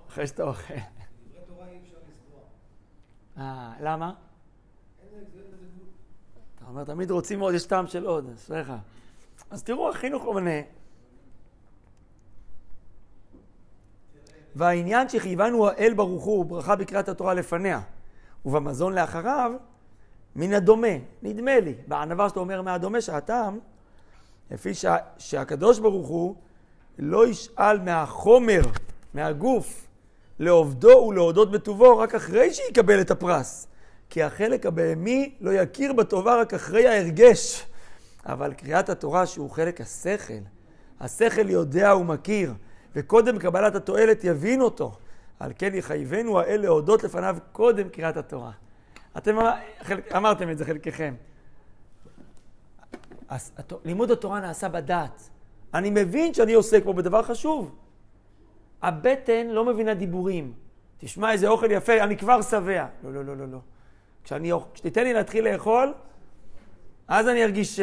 אחרי 0.08 0.26
שאתה 0.26 0.42
אוכל. 0.42 0.74
אה, 3.38 3.72
למה? 3.80 4.14
אתה 6.56 6.64
אומר, 6.68 6.84
תמיד 6.84 7.10
רוצים 7.10 7.40
עוד, 7.40 7.54
יש 7.54 7.66
טעם 7.66 7.86
של 7.86 8.06
עוד, 8.06 8.30
אשריך. 8.34 8.72
אז 9.50 9.62
תראו, 9.62 9.90
החינוך 9.90 10.24
עונה. 10.24 10.60
והעניין 14.54 15.08
שחייבנו 15.08 15.68
האל 15.68 15.94
ברוך 15.94 16.24
הוא, 16.24 16.44
ברכה 16.46 16.76
בקריאת 16.76 17.08
התורה 17.08 17.34
לפניה, 17.34 17.80
ובמזון 18.48 18.92
לאחריו, 18.94 19.52
מן 20.36 20.52
הדומה, 20.52 20.96
נדמה 21.22 21.60
לי, 21.60 21.74
בענווה 21.86 22.28
שאתה 22.28 22.40
אומר 22.40 22.62
מהדומה, 22.62 23.00
שהטעם, 23.00 23.58
לפי 24.50 24.74
שה, 24.74 24.96
שהקדוש 25.18 25.78
ברוך 25.78 26.08
הוא 26.08 26.34
לא 26.98 27.26
ישאל 27.26 27.78
מהחומר, 27.78 28.60
מהגוף, 29.14 29.86
לעובדו 30.38 31.06
ולהודות 31.08 31.50
בטובו 31.50 31.98
רק 31.98 32.14
אחרי 32.14 32.54
שיקבל 32.54 33.00
את 33.00 33.10
הפרס. 33.10 33.66
כי 34.10 34.22
החלק 34.22 34.66
הבהמי 34.66 35.34
לא 35.40 35.50
יכיר 35.50 35.92
בטובה 35.92 36.40
רק 36.40 36.54
אחרי 36.54 36.88
ההרגש. 36.88 37.66
אבל 38.26 38.52
קריאת 38.52 38.88
התורה 38.88 39.26
שהוא 39.26 39.50
חלק 39.50 39.80
השכל, 39.80 40.42
השכל 41.00 41.50
יודע 41.50 41.96
ומכיר, 41.96 42.52
וקודם 42.96 43.38
קבלת 43.38 43.74
התועלת 43.74 44.24
יבין 44.24 44.60
אותו. 44.60 44.96
על 45.40 45.52
כן 45.58 45.74
יחייבנו 45.74 46.40
האל 46.40 46.60
להודות 46.60 47.04
לפניו 47.04 47.36
קודם 47.52 47.88
קריאת 47.88 48.16
התורה. 48.16 48.52
אתם 49.16 49.36
אמרתם 50.16 50.50
את 50.50 50.58
זה 50.58 50.64
חלקכם. 50.64 51.14
לימוד 53.84 54.10
התורה 54.10 54.40
נעשה 54.40 54.68
בדעת. 54.68 55.30
אני 55.74 55.90
מבין 55.90 56.34
שאני 56.34 56.52
עוסק 56.52 56.84
פה 56.84 56.92
בדבר 56.92 57.22
חשוב. 57.22 57.76
הבטן 58.82 59.46
לא 59.46 59.64
מבינה 59.64 59.94
דיבורים. 59.94 60.52
תשמע 60.98 61.32
איזה 61.32 61.48
אוכל 61.48 61.70
יפה, 61.70 62.02
אני 62.02 62.16
כבר 62.16 62.42
שבע. 62.42 62.86
לא, 63.04 63.12
לא, 63.12 63.24
לא, 63.24 63.36
לא, 63.36 63.48
לא. 63.48 63.58
כשאני, 64.24 64.52
כשתיתן 64.74 65.04
לי 65.04 65.12
להתחיל 65.12 65.48
לאכול, 65.52 65.94
אז 67.08 67.28
אני 67.28 67.44
ארגיש 67.44 67.80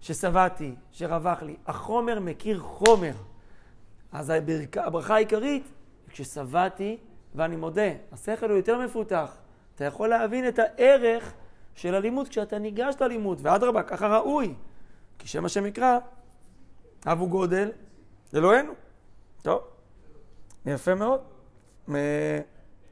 ששבעתי, 0.00 0.74
שרווח 0.92 1.42
לי. 1.42 1.56
החומר 1.66 2.20
מכיר 2.20 2.58
חומר. 2.58 3.12
אז 4.12 4.30
הברכה, 4.30 4.84
הברכה 4.84 5.14
העיקרית, 5.14 5.62
כששבעתי 6.10 6.98
ואני 7.34 7.56
מודה, 7.56 7.90
השכל 8.12 8.50
הוא 8.50 8.56
יותר 8.56 8.78
מפותח. 8.78 9.36
אתה 9.74 9.84
יכול 9.84 10.08
להבין 10.08 10.48
את 10.48 10.58
הערך 10.58 11.32
של 11.74 11.94
הלימוד 11.94 12.28
כשאתה 12.28 12.58
ניגש 12.58 12.94
ללימוד, 13.00 13.38
ואדרבה, 13.42 13.82
ככה 13.82 14.18
ראוי. 14.18 14.54
כי 15.18 15.28
שם 15.28 15.44
השם 15.44 15.66
יקרא, 15.66 15.98
אבו 17.06 17.28
גודל, 17.28 17.70
אלוהינו. 18.34 18.72
טוב, 19.42 19.62
יפה 20.66 20.94
מאוד. 20.94 21.20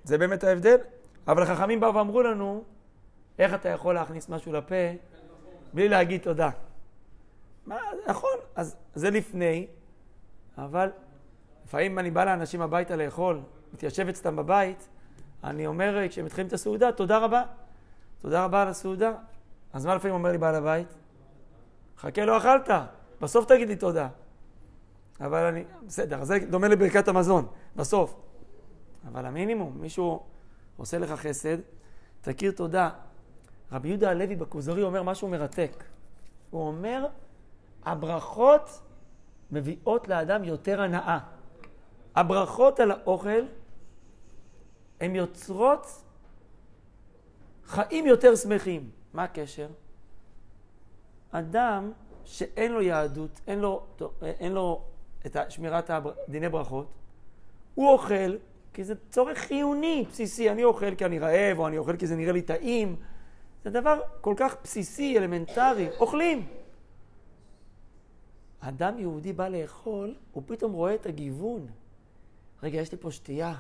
זה 0.05 0.19
באמת 0.19 0.45
ההבדל. 0.45 0.77
אבל 1.29 1.43
החכמים 1.43 1.81
באו 1.81 1.95
ואמרו 1.95 2.23
לנו, 2.23 2.65
איך 3.39 3.55
אתה 3.55 3.69
יכול 3.69 3.95
להכניס 3.95 4.29
משהו 4.29 4.53
לפה 4.53 4.75
בלי 5.75 5.89
להגיד 5.89 6.21
תודה? 6.21 6.51
מה, 7.67 7.79
נכון, 8.07 8.39
אז 8.55 8.77
זה 8.95 9.11
לפני, 9.11 9.67
אבל 10.59 10.91
לפעמים 11.69 11.99
אני 11.99 12.11
בא 12.11 12.25
לאנשים 12.25 12.63
הביתה 12.63 12.97
לאכול, 12.97 13.41
מתיישב 13.73 14.09
אצלם 14.09 14.37
בבית, 14.37 14.89
אני 15.45 15.67
אומר, 15.67 16.09
כשהם 16.09 16.25
מתחילים 16.25 16.49
את 16.49 16.53
הסעודה, 16.53 16.93
תודה 16.93 17.19
רבה. 17.19 17.43
תודה 18.21 18.45
רבה 18.45 18.63
על 18.63 18.69
הסעודה. 18.69 19.13
אז 19.73 19.87
מה 19.87 19.95
לפעמים 19.95 20.15
אומר 20.15 20.33
לי 20.33 20.39
בעל 20.39 20.55
הבית? 20.55 20.95
חכה, 21.99 22.25
לא 22.25 22.39
אכלת. 22.39 22.71
בסוף 23.21 23.45
תגיד 23.45 23.69
לי 23.69 23.77
תודה. 23.77 24.09
אבל 25.21 25.45
אני, 25.45 25.65
בסדר, 25.87 26.25
זה 26.25 26.39
דומה 26.51 26.69
לברכת 26.69 27.09
המזון, 27.09 27.47
בסוף. 27.77 28.21
אבל 29.09 29.27
המינימום, 29.27 29.77
מישהו 29.81 30.23
עושה 30.77 30.99
לך 30.99 31.11
חסד, 31.11 31.57
תכיר 32.21 32.53
תודה. 32.53 32.91
רבי 33.73 33.89
יהודה 33.89 34.11
הלוי 34.11 34.37
בכוזרי 34.37 34.83
אומר 34.83 35.03
משהו 35.03 35.29
מרתק. 35.29 35.85
הוא 36.51 36.67
אומר, 36.67 37.07
הברכות 37.85 38.83
מביאות 39.51 40.09
לאדם 40.09 40.45
יותר 40.45 40.83
הנאה. 40.83 41.19
הברכות 42.19 42.81
על 42.81 42.91
האוכל 42.91 43.43
הן 45.01 45.17
יוצרות 45.17 46.03
חיים 47.65 48.07
יותר 48.07 48.37
שמחים. 48.37 48.91
מה 49.13 49.25
הקשר? 49.25 49.69
אדם 51.31 51.93
שאין 52.25 52.73
לו 52.73 52.83
יהדות, 52.83 53.41
אין 53.47 53.59
לו, 53.59 53.87
אין 54.23 54.53
לו 54.53 54.83
את 55.27 55.37
שמירת 55.49 55.91
דיני 56.29 56.49
ברכות, 56.49 56.87
הוא 57.75 57.91
אוכל 57.91 58.37
כי 58.73 58.85
זה 58.85 58.95
צורך 59.11 59.39
חיוני, 59.39 60.05
בסיסי. 60.11 60.51
אני 60.51 60.65
אוכל 60.65 60.95
כי 60.95 61.05
אני 61.05 61.19
רעב, 61.19 61.59
או 61.59 61.67
אני 61.67 61.79
אוכל 61.79 61.97
כי 61.97 62.07
זה 62.07 62.17
נראה 62.17 62.33
לי 62.33 62.43
טעים. 62.43 62.97
זה 63.65 63.71
דבר 63.71 64.01
כל 64.21 64.35
כך 64.37 64.57
בסיסי, 64.65 65.19
אלמנטרי. 65.19 65.89
אוכלים. 66.01 66.47
אדם 68.61 68.99
יהודי 68.99 69.33
בא 69.33 69.49
לאכול, 69.49 70.15
הוא 70.33 70.43
פתאום 70.47 70.73
רואה 70.73 70.95
את 70.95 71.07
הגיוון. 71.07 71.67
רגע, 72.63 72.81
יש 72.81 72.93
לי 72.93 72.99
פה 72.99 73.11
שתייה. 73.11 73.55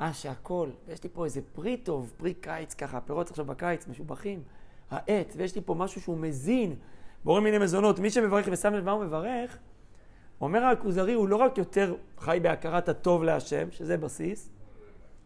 אה, 0.00 0.12
שהכול. 0.12 0.70
ויש 0.86 1.02
לי 1.02 1.10
פה 1.12 1.24
איזה 1.24 1.40
פרי 1.52 1.76
טוב, 1.76 2.12
פרי 2.16 2.34
קיץ 2.34 2.74
ככה, 2.74 3.00
פירות 3.00 3.30
עכשיו 3.30 3.44
בקיץ, 3.44 3.86
משובחים. 3.86 4.42
העט, 4.90 5.32
ויש 5.36 5.54
לי 5.54 5.60
פה 5.60 5.74
משהו 5.74 6.00
שהוא 6.00 6.18
מזין. 6.18 6.76
בורא 7.24 7.40
מיני 7.40 7.58
מזונות. 7.58 7.98
מי 7.98 8.10
שמברך 8.10 8.48
ושם 8.52 8.74
לב 8.74 8.84
מה 8.84 8.92
הוא 8.92 9.04
מברך, 9.04 9.58
אומר 10.40 10.64
הכוזרי, 10.64 11.12
הוא 11.12 11.28
לא 11.28 11.36
רק 11.36 11.58
יותר 11.58 11.94
חי 12.18 12.38
בהכרת 12.42 12.88
הטוב 12.88 13.24
להשם, 13.24 13.70
שזה 13.70 13.96
בסיס, 13.96 14.50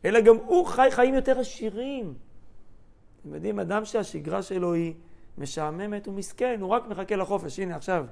אלא 0.05 0.21
גם 0.21 0.37
הוא 0.37 0.67
חי 0.67 0.89
חיים 0.91 1.15
יותר 1.15 1.39
עשירים. 1.39 2.15
אתם 3.21 3.35
יודעים, 3.35 3.59
אדם 3.59 3.85
שהשגרה 3.85 4.43
שלו 4.43 4.73
היא 4.73 4.95
משעממת, 5.39 6.07
הוא 6.07 6.15
מסכן, 6.15 6.59
הוא 6.61 6.71
רק 6.71 6.89
מחכה 6.89 7.17
לחופש. 7.17 7.59
הנה 7.59 7.77
עכשיו, 7.77 8.07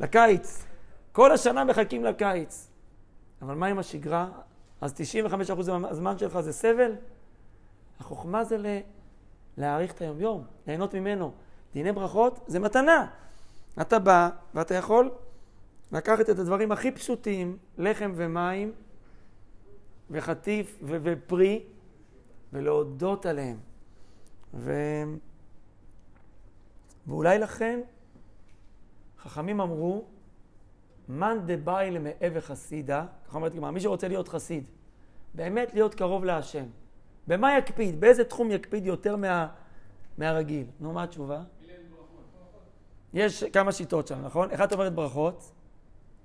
לקיץ. 0.00 0.64
כל 1.12 1.32
השנה 1.32 1.64
מחכים 1.64 2.04
לקיץ. 2.04 2.67
אבל 3.42 3.54
מה 3.54 3.66
עם 3.66 3.78
השגרה? 3.78 4.28
אז 4.80 4.94
95% 5.68 5.72
מהזמן 5.72 6.18
שלך 6.18 6.40
זה 6.40 6.52
סבל? 6.52 6.92
החוכמה 8.00 8.44
זה 8.44 8.58
ל... 8.58 8.66
להעריך 9.56 9.92
את 9.92 10.00
היומיום, 10.00 10.44
ליהנות 10.66 10.94
ממנו. 10.94 11.32
דיני 11.72 11.92
ברכות 11.92 12.40
זה 12.46 12.58
מתנה. 12.58 13.06
אתה 13.80 13.98
בא 13.98 14.30
ואתה 14.54 14.74
יכול 14.74 15.10
לקחת 15.92 16.30
את 16.30 16.38
הדברים 16.38 16.72
הכי 16.72 16.90
פשוטים, 16.90 17.56
לחם 17.78 18.12
ומים 18.16 18.72
וחטיף 20.10 20.78
ו- 20.82 20.96
ופרי, 21.02 21.62
ולהודות 22.52 23.26
עליהם. 23.26 23.56
ו... 24.54 24.72
ואולי 27.06 27.38
לכן 27.38 27.80
חכמים 29.18 29.60
אמרו, 29.60 30.04
מאן 31.08 31.38
דבאי 31.46 31.90
למעבר 31.90 32.40
חסידה, 32.40 33.04
ככה 33.28 33.36
אומרת 33.36 33.54
גמרא, 33.54 33.70
מי 33.70 33.80
שרוצה 33.80 34.08
להיות 34.08 34.28
חסיד, 34.28 34.64
באמת 35.34 35.74
להיות 35.74 35.94
קרוב 35.94 36.24
להשם. 36.24 36.64
במה 37.26 37.58
יקפיד? 37.58 38.00
באיזה 38.00 38.24
תחום 38.24 38.50
יקפיד 38.50 38.86
יותר 38.86 39.16
מה, 39.16 39.48
מהרגיל? 40.18 40.66
נו, 40.80 40.92
מה 40.92 41.02
התשובה? 41.02 41.42
יש 43.14 43.44
כמה 43.44 43.72
שיטות 43.72 44.06
שם, 44.06 44.22
נכון? 44.24 44.50
אחת 44.50 44.72
אומרת 44.72 44.94
ברכות, 44.94 45.52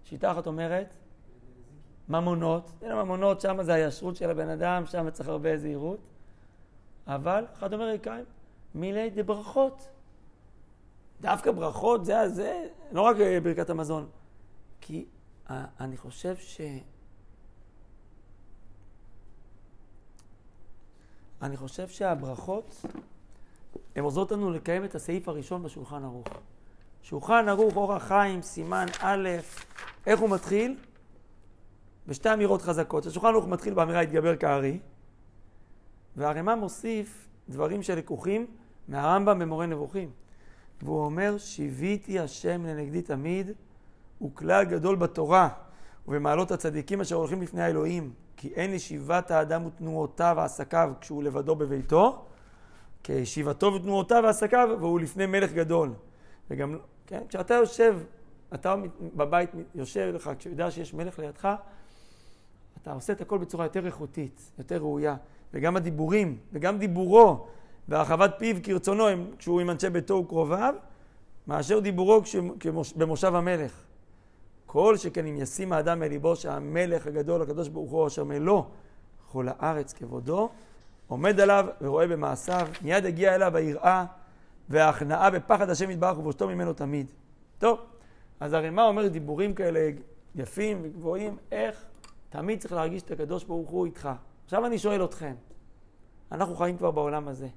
שיטה 0.03 0.31
אחת 0.31 0.47
אומרת 0.47 0.93
ממונות. 2.09 2.71
הנה 2.81 3.03
ממונות, 3.03 3.41
שם 3.41 3.63
זה 3.63 3.73
הישרות 3.73 4.15
של 4.15 4.29
הבן 4.29 4.49
אדם, 4.49 4.85
שם 4.85 5.09
צריך 5.09 5.29
הרבה 5.29 5.57
זהירות. 5.57 5.99
אבל, 7.07 7.45
אחד 7.53 7.73
אומר 7.73 7.85
ריקיים, 7.85 8.25
מילי 8.75 9.09
דברכות. 9.09 9.87
דווקא 11.21 11.51
ברכות 11.51 12.05
זה, 12.05 12.29
זה, 12.29 12.67
לא 12.91 13.01
רק 13.01 13.15
ברכת 13.43 13.69
המזון. 13.69 14.07
כי 14.85 15.05
אני 15.79 15.97
חושב 15.97 16.35
ש... 16.35 16.61
אני 21.41 21.57
חושב 21.57 21.87
שהברכות, 21.87 22.85
הן 23.95 24.03
עוזרות 24.03 24.31
לנו 24.31 24.51
לקיים 24.51 24.85
את 24.85 24.95
הסעיף 24.95 25.27
הראשון 25.27 25.63
בשולחן 25.63 26.03
ערוך. 26.03 26.27
שולחן 27.01 27.49
ערוך, 27.49 27.75
אורח 27.75 28.03
חיים, 28.03 28.41
סימן 28.41 28.85
א', 28.99 29.29
איך 30.05 30.19
הוא 30.19 30.29
מתחיל? 30.29 30.77
בשתי 32.07 32.33
אמירות 32.33 32.61
חזקות. 32.61 33.05
השולחן 33.05 33.27
ערוך 33.27 33.47
מתחיל 33.47 33.73
באמירה 33.73 34.01
התגבר 34.01 34.35
כארי, 34.35 34.79
והרמ"א 36.15 36.55
מוסיף 36.55 37.27
דברים 37.49 37.83
שלקוחים 37.83 38.47
מהרמב"ם 38.87 39.39
במורה 39.39 39.65
נבוכים. 39.65 40.11
והוא 40.81 41.05
אומר, 41.05 41.37
שיוויתי 41.37 42.19
השם 42.19 42.65
לנגדי 42.65 43.01
תמיד, 43.01 43.51
הוא 44.23 44.31
כלל 44.35 44.63
גדול 44.63 44.95
בתורה 44.95 45.49
ובמעלות 46.07 46.51
הצדיקים 46.51 47.01
אשר 47.01 47.15
הולכים 47.15 47.41
לפני 47.41 47.63
האלוהים, 47.63 48.13
כי 48.37 48.53
אין 48.55 48.73
ישיבת 48.73 49.31
האדם 49.31 49.65
ותנועותיו 49.65 50.33
ועסקיו 50.37 50.91
כשהוא 51.01 51.23
לבדו 51.23 51.55
בביתו, 51.55 52.25
כישיבתו 53.03 53.73
ותנועותיו 53.73 54.21
ועסקיו 54.23 54.69
והוא 54.79 54.99
לפני 54.99 55.25
מלך 55.25 55.53
גדול. 55.53 55.93
וגם, 56.49 56.77
כן, 57.07 57.21
כשאתה 57.29 57.53
יושב, 57.53 57.99
אתה 58.53 58.75
בבית 59.15 59.49
יושב 59.75 60.11
לך, 60.15 60.31
כשאתה 60.39 60.53
יודע 60.53 60.71
שיש 60.71 60.93
מלך 60.93 61.19
לידך, 61.19 61.49
אתה 62.81 62.93
עושה 62.93 63.13
את 63.13 63.21
הכל 63.21 63.37
בצורה 63.37 63.65
יותר 63.65 63.85
איכותית, 63.85 64.51
יותר 64.57 64.77
ראויה. 64.77 65.15
וגם 65.53 65.75
הדיבורים, 65.75 66.37
וגם 66.53 66.77
דיבורו, 66.77 67.47
והרחבת 67.87 68.33
פיו 68.37 68.55
כרצונו, 68.63 69.05
כשהוא 69.37 69.61
עם 69.61 69.69
אנשי 69.69 69.89
ביתו 69.89 70.13
וקרוביו, 70.13 70.75
מאשר 71.47 71.79
דיבורו 71.79 72.21
במושב 72.95 73.35
המלך. 73.35 73.83
כל 74.73 74.97
שכן 74.97 75.25
אם 75.25 75.37
ישים 75.37 75.73
האדם 75.73 75.99
מליבו 75.99 76.35
שהמלך 76.35 77.07
הגדול, 77.07 77.41
הקדוש 77.41 77.67
ברוך 77.67 77.91
הוא, 77.91 78.07
אשר 78.07 78.23
מלוא 78.23 78.63
כל 79.31 79.47
הארץ 79.49 79.93
כבודו, 79.93 80.49
עומד 81.07 81.39
עליו 81.39 81.65
ורואה 81.81 82.07
במעשיו, 82.07 82.67
מיד 82.81 83.05
הגיע 83.05 83.35
אליו 83.35 83.57
היראה 83.57 84.05
וההכנעה 84.69 85.29
בפחד 85.29 85.69
השם 85.69 85.89
יתברך 85.89 86.17
ובושתו 86.17 86.47
ממנו 86.47 86.73
תמיד. 86.73 87.11
טוב, 87.57 87.79
אז 88.39 88.53
הרי 88.53 88.69
מה 88.69 88.83
אומר 88.83 89.07
דיבורים 89.07 89.53
כאלה 89.53 89.89
יפים 90.35 90.79
וגבוהים? 90.83 91.37
איך 91.51 91.85
תמיד 92.29 92.59
צריך 92.59 92.73
להרגיש 92.73 93.01
את 93.01 93.11
הקדוש 93.11 93.43
ברוך 93.43 93.69
הוא 93.69 93.85
איתך. 93.85 94.09
עכשיו 94.45 94.65
אני 94.65 94.77
שואל 94.77 95.05
אתכם, 95.05 95.33
אנחנו 96.31 96.55
חיים 96.55 96.77
כבר 96.77 96.91
בעולם 96.91 97.27
הזה. 97.27 97.47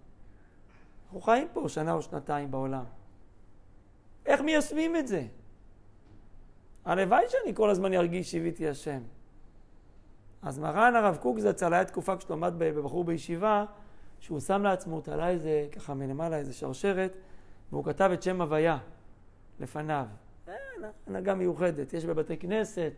אנחנו 1.04 1.20
חיים 1.20 1.48
פה 1.52 1.68
שנה 1.68 1.92
או 1.92 2.02
שנתיים 2.02 2.50
בעולם. 2.50 2.84
איך 4.26 4.40
מיישמים 4.40 4.96
את 4.96 5.08
זה? 5.08 5.26
הלוואי 6.86 7.24
שאני 7.28 7.54
כל 7.54 7.70
הזמן 7.70 7.94
ארגיש 7.94 8.30
שיוויתי 8.30 8.68
השם. 8.68 9.00
אז 10.42 10.58
מרן 10.58 10.96
הרב 10.96 11.16
קוק 11.16 11.38
זצ"ל, 11.38 11.74
היה 11.74 11.84
תקופה 11.84 12.16
כשהוא 12.16 12.32
עמד 12.32 12.54
בבחור 12.58 13.04
בישיבה, 13.04 13.64
שהוא 14.20 14.40
שם 14.40 14.62
לעצמו, 14.62 15.00
תלה 15.00 15.28
איזה, 15.28 15.68
ככה 15.72 15.94
מלמעלה, 15.94 16.36
איזה 16.36 16.52
שרשרת, 16.52 17.12
והוא 17.72 17.84
כתב 17.84 18.10
את 18.12 18.22
שם 18.22 18.40
הוויה 18.40 18.78
לפניו. 19.60 20.06
הנהגה 21.06 21.34
מיוחדת, 21.34 21.92
יש 21.92 22.04
בבתי 22.04 22.36
כנסת, 22.36 22.92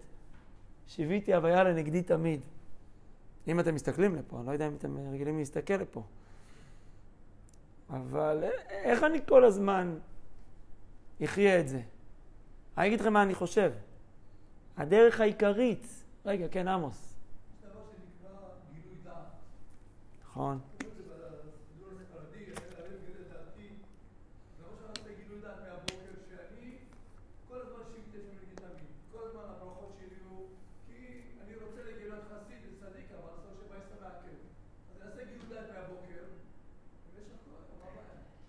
שיוויתי 0.87 1.35
הוויה 1.35 1.64
לנגדי 1.64 2.03
תמיד. 2.03 2.40
אם 3.48 3.61
אתם 3.61 3.74
מסתכלים 3.74 4.14
לפה, 4.14 4.38
אני 4.38 4.46
לא 4.46 4.53
יודע 4.53 4.66
אם 4.66 4.74
אתם 4.74 4.96
רגילים 5.12 5.38
להסתכל 5.38 5.74
לפה. 5.74 6.03
אבל 7.90 8.44
איך 8.70 9.05
אני 9.05 9.18
כל 9.27 9.44
הזמן 9.44 9.98
אחיה 11.24 11.61
את 11.61 11.68
זה? 11.68 11.81
אני 12.78 12.86
אגיד 12.86 13.00
לכם 13.00 13.12
מה 13.12 13.22
אני 13.22 13.34
חושב. 13.34 13.72
הדרך 14.76 15.20
העיקרית, 15.20 15.86
רגע, 16.26 16.48
כן, 16.50 16.68
עמוס. 16.68 17.14
נכון. 20.24 20.58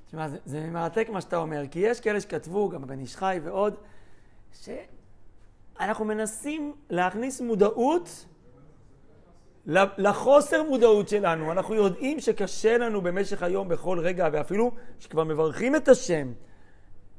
תשמע, 0.08 0.28
זה, 0.28 0.38
זה 0.46 0.70
מרתק 0.72 1.08
מה 1.10 1.22
שאתה 1.22 1.38
אומר, 1.38 1.64
כי 1.72 1.80
יש 1.80 2.00
כאלה 2.00 2.22
שכתבו, 2.22 2.70
גם 2.70 2.88
בן 2.88 3.00
איש 3.00 3.16
חי 3.16 3.40
ועוד, 3.44 3.76
שאנחנו 4.54 6.06
מנסים 6.06 6.74
להכניס 6.90 7.42
מודעות 7.42 8.26
לחוסר 9.98 10.64
מודעות 10.64 11.10
שלנו. 11.10 11.52
אנחנו 11.52 11.76
יודעים 11.76 12.20
שקשה 12.20 12.78
לנו 12.78 13.02
במשך 13.02 13.44
היום 13.44 13.68
בכל 13.68 14.00
רגע, 14.00 14.30
ואפילו 14.32 14.72
שכבר 15.00 15.24
מברכים 15.24 15.76
את 15.76 15.88
השם, 15.88 16.32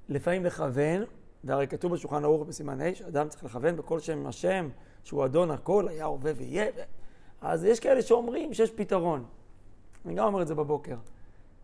לפעמים 0.09 0.45
לכוון, 0.45 1.05
והרי 1.45 1.66
כתוב 1.66 1.93
בשולחן 1.93 2.25
ערוך 2.25 2.47
בסימן 2.47 2.81
ה' 2.81 2.95
שאדם 2.95 3.29
צריך 3.29 3.45
לכוון 3.45 3.77
בכל 3.77 4.01
שם 4.01 4.27
השם, 4.27 4.69
שהוא 5.05 5.25
אדון 5.25 5.51
הכל, 5.51 5.88
היה 5.88 6.05
הווה 6.05 6.33
ויהיה. 6.37 6.66
אז 7.40 7.64
יש 7.64 7.81
כאלה 7.81 8.03
שאומרים 8.03 8.55
שיש 8.55 8.71
פתרון. 8.71 9.25
אני 10.07 10.14
גם 10.14 10.27
אומר 10.27 10.43
את 10.43 10.49
זה 10.49 10.55
בבוקר. 10.55 10.97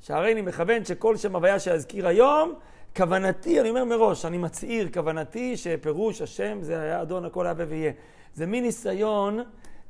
שהרי 0.01 0.33
אני 0.33 0.43
מכוון 0.43 0.85
שכל 0.85 1.17
שם 1.17 1.37
הוויה 1.37 1.59
שאזכיר 1.59 2.07
היום, 2.09 2.55
כוונתי, 2.97 3.61
אני 3.61 3.71
אומר 3.71 3.85
מראש, 3.85 4.25
אני 4.25 4.39
מצהיר, 4.39 4.89
כוונתי 4.93 5.57
שפירוש 5.57 6.23
השם 6.23 6.59
זה 6.63 6.81
היה 6.81 7.03
אדון 7.03 7.25
הכל 7.25 7.47
הווה 7.47 7.65
ויהיה. 7.69 7.93
זה 8.35 8.47
מין 8.47 8.65
ניסיון 8.65 9.41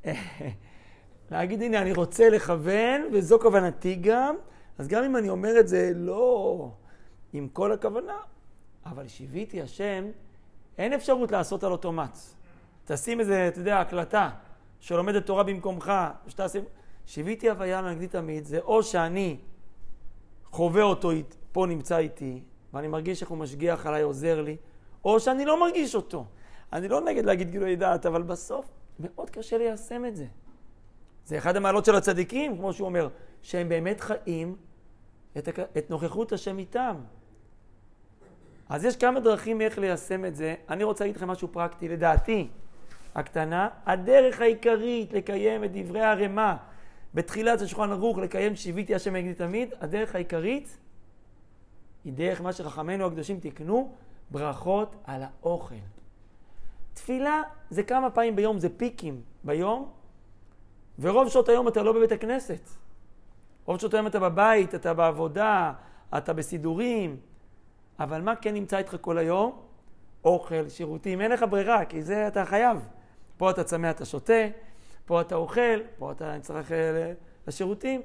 להגיד, 1.30 1.62
הנה, 1.62 1.82
אני 1.82 1.92
רוצה 1.92 2.28
לכוון, 2.28 3.02
וזו 3.12 3.38
כוונתי 3.38 3.94
גם, 3.94 4.36
אז 4.78 4.88
גם 4.88 5.04
אם 5.04 5.16
אני 5.16 5.28
אומר 5.28 5.60
את 5.60 5.68
זה 5.68 5.92
לא 5.94 6.70
עם 7.32 7.48
כל 7.48 7.72
הכוונה, 7.72 8.16
אבל 8.86 9.08
שיוויתי 9.08 9.62
השם, 9.62 10.04
אין 10.78 10.92
אפשרות 10.92 11.32
לעשות 11.32 11.64
על 11.64 11.72
אוטומט. 11.72 12.18
תשים 12.84 13.20
איזה, 13.20 13.48
אתה 13.48 13.58
יודע, 13.58 13.80
הקלטה 13.80 14.30
שלומדת 14.80 15.26
תורה 15.26 15.42
במקומך, 15.42 15.92
שתעשה... 16.28 16.58
שיוויתי 17.06 17.50
הוויה 17.50 17.82
לנגדי 17.82 18.08
תמיד, 18.08 18.44
זה 18.44 18.58
או 18.58 18.82
שאני 18.82 19.36
חווה 20.50 20.82
אותו, 20.82 21.10
פה 21.52 21.66
נמצא 21.66 21.98
איתי, 21.98 22.42
ואני 22.74 22.88
מרגיש 22.88 23.22
איך 23.22 23.30
הוא 23.30 23.38
משגיח 23.38 23.86
עליי, 23.86 24.02
עוזר 24.02 24.42
לי, 24.42 24.56
או 25.04 25.20
שאני 25.20 25.44
לא 25.44 25.60
מרגיש 25.60 25.94
אותו. 25.94 26.24
אני 26.72 26.88
לא 26.88 27.00
נגד 27.00 27.24
להגיד 27.24 27.50
גילוי 27.50 27.76
דעת, 27.76 28.06
אבל 28.06 28.22
בסוף 28.22 28.66
מאוד 29.00 29.30
קשה 29.30 29.58
ליישם 29.58 30.04
את 30.04 30.16
זה. 30.16 30.26
זה 31.26 31.38
אחד 31.38 31.56
המעלות 31.56 31.84
של 31.84 31.94
הצדיקים, 31.94 32.56
כמו 32.56 32.72
שהוא 32.72 32.86
אומר, 32.86 33.08
שהם 33.42 33.68
באמת 33.68 34.00
חיים 34.00 34.56
את, 35.38 35.48
את 35.78 35.90
נוכחות 35.90 36.32
השם 36.32 36.58
איתם. 36.58 36.96
אז 38.68 38.84
יש 38.84 38.96
כמה 38.96 39.20
דרכים 39.20 39.60
איך 39.60 39.78
ליישם 39.78 40.24
את 40.24 40.36
זה. 40.36 40.54
אני 40.68 40.84
רוצה 40.84 41.04
להגיד 41.04 41.16
לכם 41.16 41.28
משהו 41.28 41.48
פרקטי, 41.48 41.88
לדעתי, 41.88 42.48
הקטנה, 43.14 43.68
הדרך 43.86 44.40
העיקרית 44.40 45.12
לקיים 45.12 45.64
את 45.64 45.70
דברי 45.72 46.00
הרמ"א 46.00 46.54
בתחילת 47.14 47.60
השולחן 47.60 47.90
ערוך, 47.90 48.18
לקיים 48.18 48.56
שיוויתי 48.56 48.94
השם 48.94 49.16
נגדי 49.16 49.34
תמיד, 49.34 49.74
הדרך 49.80 50.14
העיקרית 50.14 50.78
היא 52.06 52.12
דרך 52.12 52.40
מה 52.40 52.52
שחכמינו 52.52 53.06
הקדושים 53.06 53.40
תיקנו, 53.40 53.92
ברכות 54.30 54.96
על 55.04 55.22
האוכל. 55.22 55.74
תפילה 56.94 57.42
זה 57.70 57.82
כמה 57.82 58.10
פעמים 58.10 58.36
ביום, 58.36 58.58
זה 58.58 58.68
פיקים 58.76 59.20
ביום, 59.44 59.90
ורוב 60.98 61.28
שעות 61.28 61.48
היום 61.48 61.68
אתה 61.68 61.82
לא 61.82 61.92
בבית 61.92 62.12
הכנסת. 62.12 62.68
רוב 63.64 63.80
שעות 63.80 63.94
היום 63.94 64.06
אתה 64.06 64.20
בבית, 64.20 64.74
אתה 64.74 64.94
בעבודה, 64.94 65.72
אתה 66.16 66.32
בסידורים, 66.32 67.16
אבל 67.98 68.22
מה 68.22 68.36
כן 68.36 68.54
נמצא 68.54 68.78
איתך 68.78 68.96
כל 69.00 69.18
היום? 69.18 69.62
אוכל, 70.24 70.68
שירותים, 70.68 71.20
אין 71.20 71.30
לך 71.30 71.44
ברירה, 71.50 71.84
כי 71.84 72.02
זה 72.02 72.28
אתה 72.28 72.44
חייב. 72.44 72.88
פה 73.36 73.50
אתה 73.50 73.64
צמא, 73.64 73.90
אתה 73.90 74.04
שותה, 74.04 74.48
פה 75.04 75.20
אתה 75.20 75.34
אוכל, 75.34 75.80
פה 75.98 76.12
אתה 76.12 76.36
צריך 76.40 76.72
אה, 76.72 77.12
לשירותים. 77.46 78.02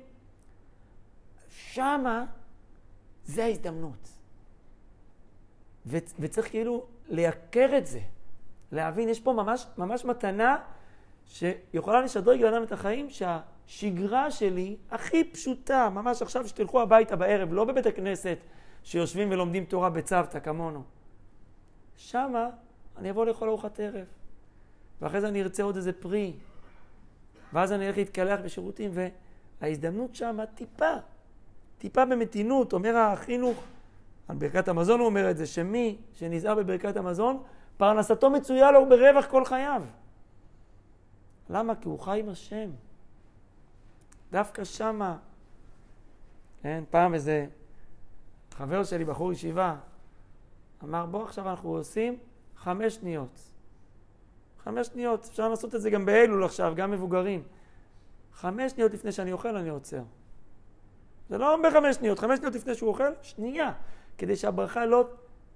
שמה 1.50 2.26
זה 3.26 3.44
ההזדמנות. 3.44 4.10
ו- 5.86 5.98
וצריך 6.20 6.50
כאילו 6.50 6.86
לייקר 7.08 7.78
את 7.78 7.88
זה, 7.88 8.00
להבין, 8.72 9.10
יש 9.10 9.20
פה 9.20 9.34
ממש, 9.34 9.68
ממש 9.78 10.06
מתנה 10.06 10.58
שיכולה 11.28 12.02
לשדרג 12.02 12.42
לאדם 12.42 12.64
את 12.64 12.72
החיים, 12.72 13.08
שהשגרה 13.10 14.32
שלי 14.32 14.78
הכי 14.92 15.24
פשוטה, 15.24 15.90
ממש 15.90 16.22
עכשיו 16.22 16.48
שתלכו 16.48 16.82
הביתה 16.82 17.16
בערב, 17.16 17.54
לא 17.54 17.66
בבית 17.66 17.86
הכנסת, 17.86 18.38
שיושבים 18.84 19.32
ולומדים 19.32 19.66
תורה 19.66 19.90
בצוותא 19.90 20.40
כמונו. 20.40 20.84
שמה 21.96 22.50
אני 22.98 23.10
אבוא 23.10 23.26
לאכול 23.26 23.50
ארוחת 23.50 23.80
ערב, 23.80 24.06
ואחרי 25.02 25.22
זה 25.22 25.28
אני 25.28 25.42
ארצה 25.42 25.64
עוד 25.64 25.76
איזה 25.76 25.94
פרי, 25.94 26.34
ואז 27.54 27.72
אני 27.72 27.88
אלך 27.88 27.98
להתקלח 27.98 28.40
בשירותים, 28.44 28.92
וההזדמנות 29.62 30.16
שמה 30.16 30.46
טיפה, 30.46 30.94
טיפה 31.82 32.06
במתינות, 32.06 32.74
אומר 32.74 32.98
החינוך, 32.98 33.64
על 34.28 34.36
ברכת 34.36 34.68
המזון 34.68 35.00
הוא 35.00 35.06
אומר 35.06 35.32
את 35.32 35.38
זה, 35.38 35.46
שמי 35.46 35.98
שנזהר 36.14 36.56
בברכת 36.56 36.98
המזון, 36.98 37.44
פרנסתו 37.78 38.30
מצויה 38.30 38.72
לו 38.72 38.90
ברווח 38.90 39.26
כל 39.26 39.46
חייו. 39.46 39.84
למה? 41.50 41.76
כי 41.76 41.88
הוא 41.88 42.00
חי 42.00 42.20
עם 42.20 42.30
השם. 42.30 42.70
דווקא 44.32 44.64
שמה, 44.64 45.18
כן, 46.62 46.84
פעם 46.90 47.14
איזה 47.14 47.46
חבר 48.52 48.84
שלי, 48.84 49.06
בחור 49.06 49.32
ישיבה, 49.32 49.76
אמר, 50.84 51.06
בוא 51.06 51.24
עכשיו 51.24 51.50
אנחנו 51.50 51.70
עושים 51.70 52.18
חמש 52.58 52.96
שניות. 52.96 53.40
חמש 54.64 54.88
שניות, 54.88 55.26
אפשר 55.26 55.50
לעשות 55.50 55.76
את 55.76 55.82
זה 55.82 55.90
גם 55.90 56.06
באלול 56.06 56.44
עכשיו, 56.44 56.74
גם 56.76 56.92
מבוגרים. 56.92 57.44
חמש 58.34 58.72
שניות 58.72 58.94
לפני 58.94 59.12
שאני 59.12 59.32
אוכל, 59.32 59.58
אני 59.58 59.70
עוצר. 59.70 60.02
זה 61.32 61.38
לא 61.38 61.58
בחמש 61.64 61.96
שניות, 61.96 62.20
חמש 62.20 62.40
שניות 62.40 62.56
לפני 62.56 62.76
שהוא 62.76 62.90
אוכל, 62.90 63.12
שנייה, 63.22 63.72
כדי 64.18 64.36
שהברכה 64.36 64.86
לא 64.86 65.08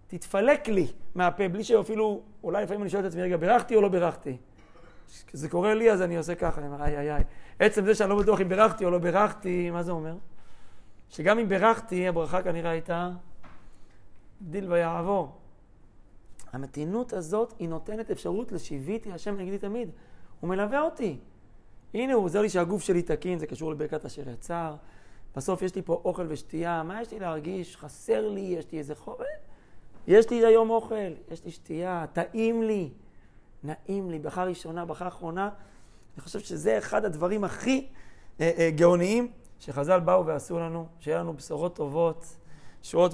תתפלק 0.07 0.67
לי 0.67 0.87
מהפה, 1.15 1.47
בלי 1.47 1.63
שאפילו, 1.63 2.21
אולי 2.43 2.63
לפעמים 2.63 2.81
אני 2.81 2.89
שואל 2.89 3.01
את 3.01 3.07
עצמי, 3.07 3.21
רגע, 3.21 3.37
בירכתי 3.37 3.75
או 3.75 3.81
לא 3.81 3.87
בירכתי? 3.87 4.37
כשזה 5.27 5.49
קורה 5.49 5.73
לי, 5.73 5.91
אז 5.91 6.01
אני 6.01 6.17
עושה 6.17 6.35
ככה, 6.35 6.61
אני 6.61 6.67
אומר, 6.67 6.83
איי, 6.83 6.97
איי, 6.97 7.15
איי. 7.15 7.23
עצם 7.59 7.85
זה 7.85 7.95
שאני 7.95 8.09
לא 8.09 8.15
בטוח 8.15 8.41
אם 8.41 8.49
בירכתי 8.49 8.85
או 8.85 8.91
לא 8.91 8.97
בירכתי, 8.97 9.71
מה 9.71 9.83
זה 9.83 9.91
אומר? 9.91 10.15
שגם 11.09 11.39
אם 11.39 11.49
בירכתי, 11.49 12.07
הברכה 12.07 12.41
כנראה 12.41 12.71
הייתה 12.71 13.11
דיל 14.41 14.71
ויעבור. 14.71 15.37
המתינות 16.53 17.13
הזאת, 17.13 17.53
היא 17.59 17.69
נותנת 17.69 18.11
אפשרות 18.11 18.51
לשיוויתי 18.51 19.11
השם 19.11 19.37
נגדי 19.37 19.57
תמיד. 19.57 19.89
הוא 20.39 20.49
מלווה 20.49 20.81
אותי. 20.81 21.17
הנה, 21.93 22.13
הוא 22.13 22.23
עוזר 22.23 22.41
לי 22.41 22.49
שהגוף 22.49 22.81
שלי 22.81 23.01
תקין, 23.01 23.39
זה 23.39 23.47
קשור 23.47 23.71
לברכת 23.71 24.05
אשר 24.05 24.29
יצר. 24.29 24.75
בסוף 25.35 25.61
יש 25.61 25.75
לי 25.75 25.81
פה 25.81 26.01
אוכל 26.05 26.25
ושתייה, 26.29 26.83
מה 26.83 27.01
יש 27.01 27.11
לי 27.11 27.19
להרגיש? 27.19 27.77
חסר 27.77 28.29
לי, 28.29 28.41
יש 28.41 28.71
לי 28.71 28.77
איזה 28.77 28.95
חוב... 28.95 29.15
יש 30.07 30.29
לי 30.29 30.45
היום 30.45 30.69
אוכל, 30.69 30.95
יש 31.31 31.45
לי 31.45 31.51
שתייה, 31.51 32.05
טעים 32.13 32.63
לי, 32.63 32.89
נעים 33.63 34.11
לי, 34.11 34.19
ברכה 34.19 34.43
ראשונה, 34.43 34.85
ברכה 34.85 35.07
אחרונה. 35.07 35.49
אני 36.15 36.21
חושב 36.21 36.39
שזה 36.39 36.77
אחד 36.77 37.05
הדברים 37.05 37.43
הכי 37.43 37.87
אה, 38.41 38.51
אה, 38.57 38.71
גאוניים 38.75 39.31
שחז"ל 39.59 39.99
באו 39.99 40.25
ועשו 40.25 40.59
לנו, 40.59 40.87
שיהיה 40.99 41.19
לנו 41.19 41.33
בשורות 41.33 41.75
טובות, 41.75 42.25
שורות 42.83 43.13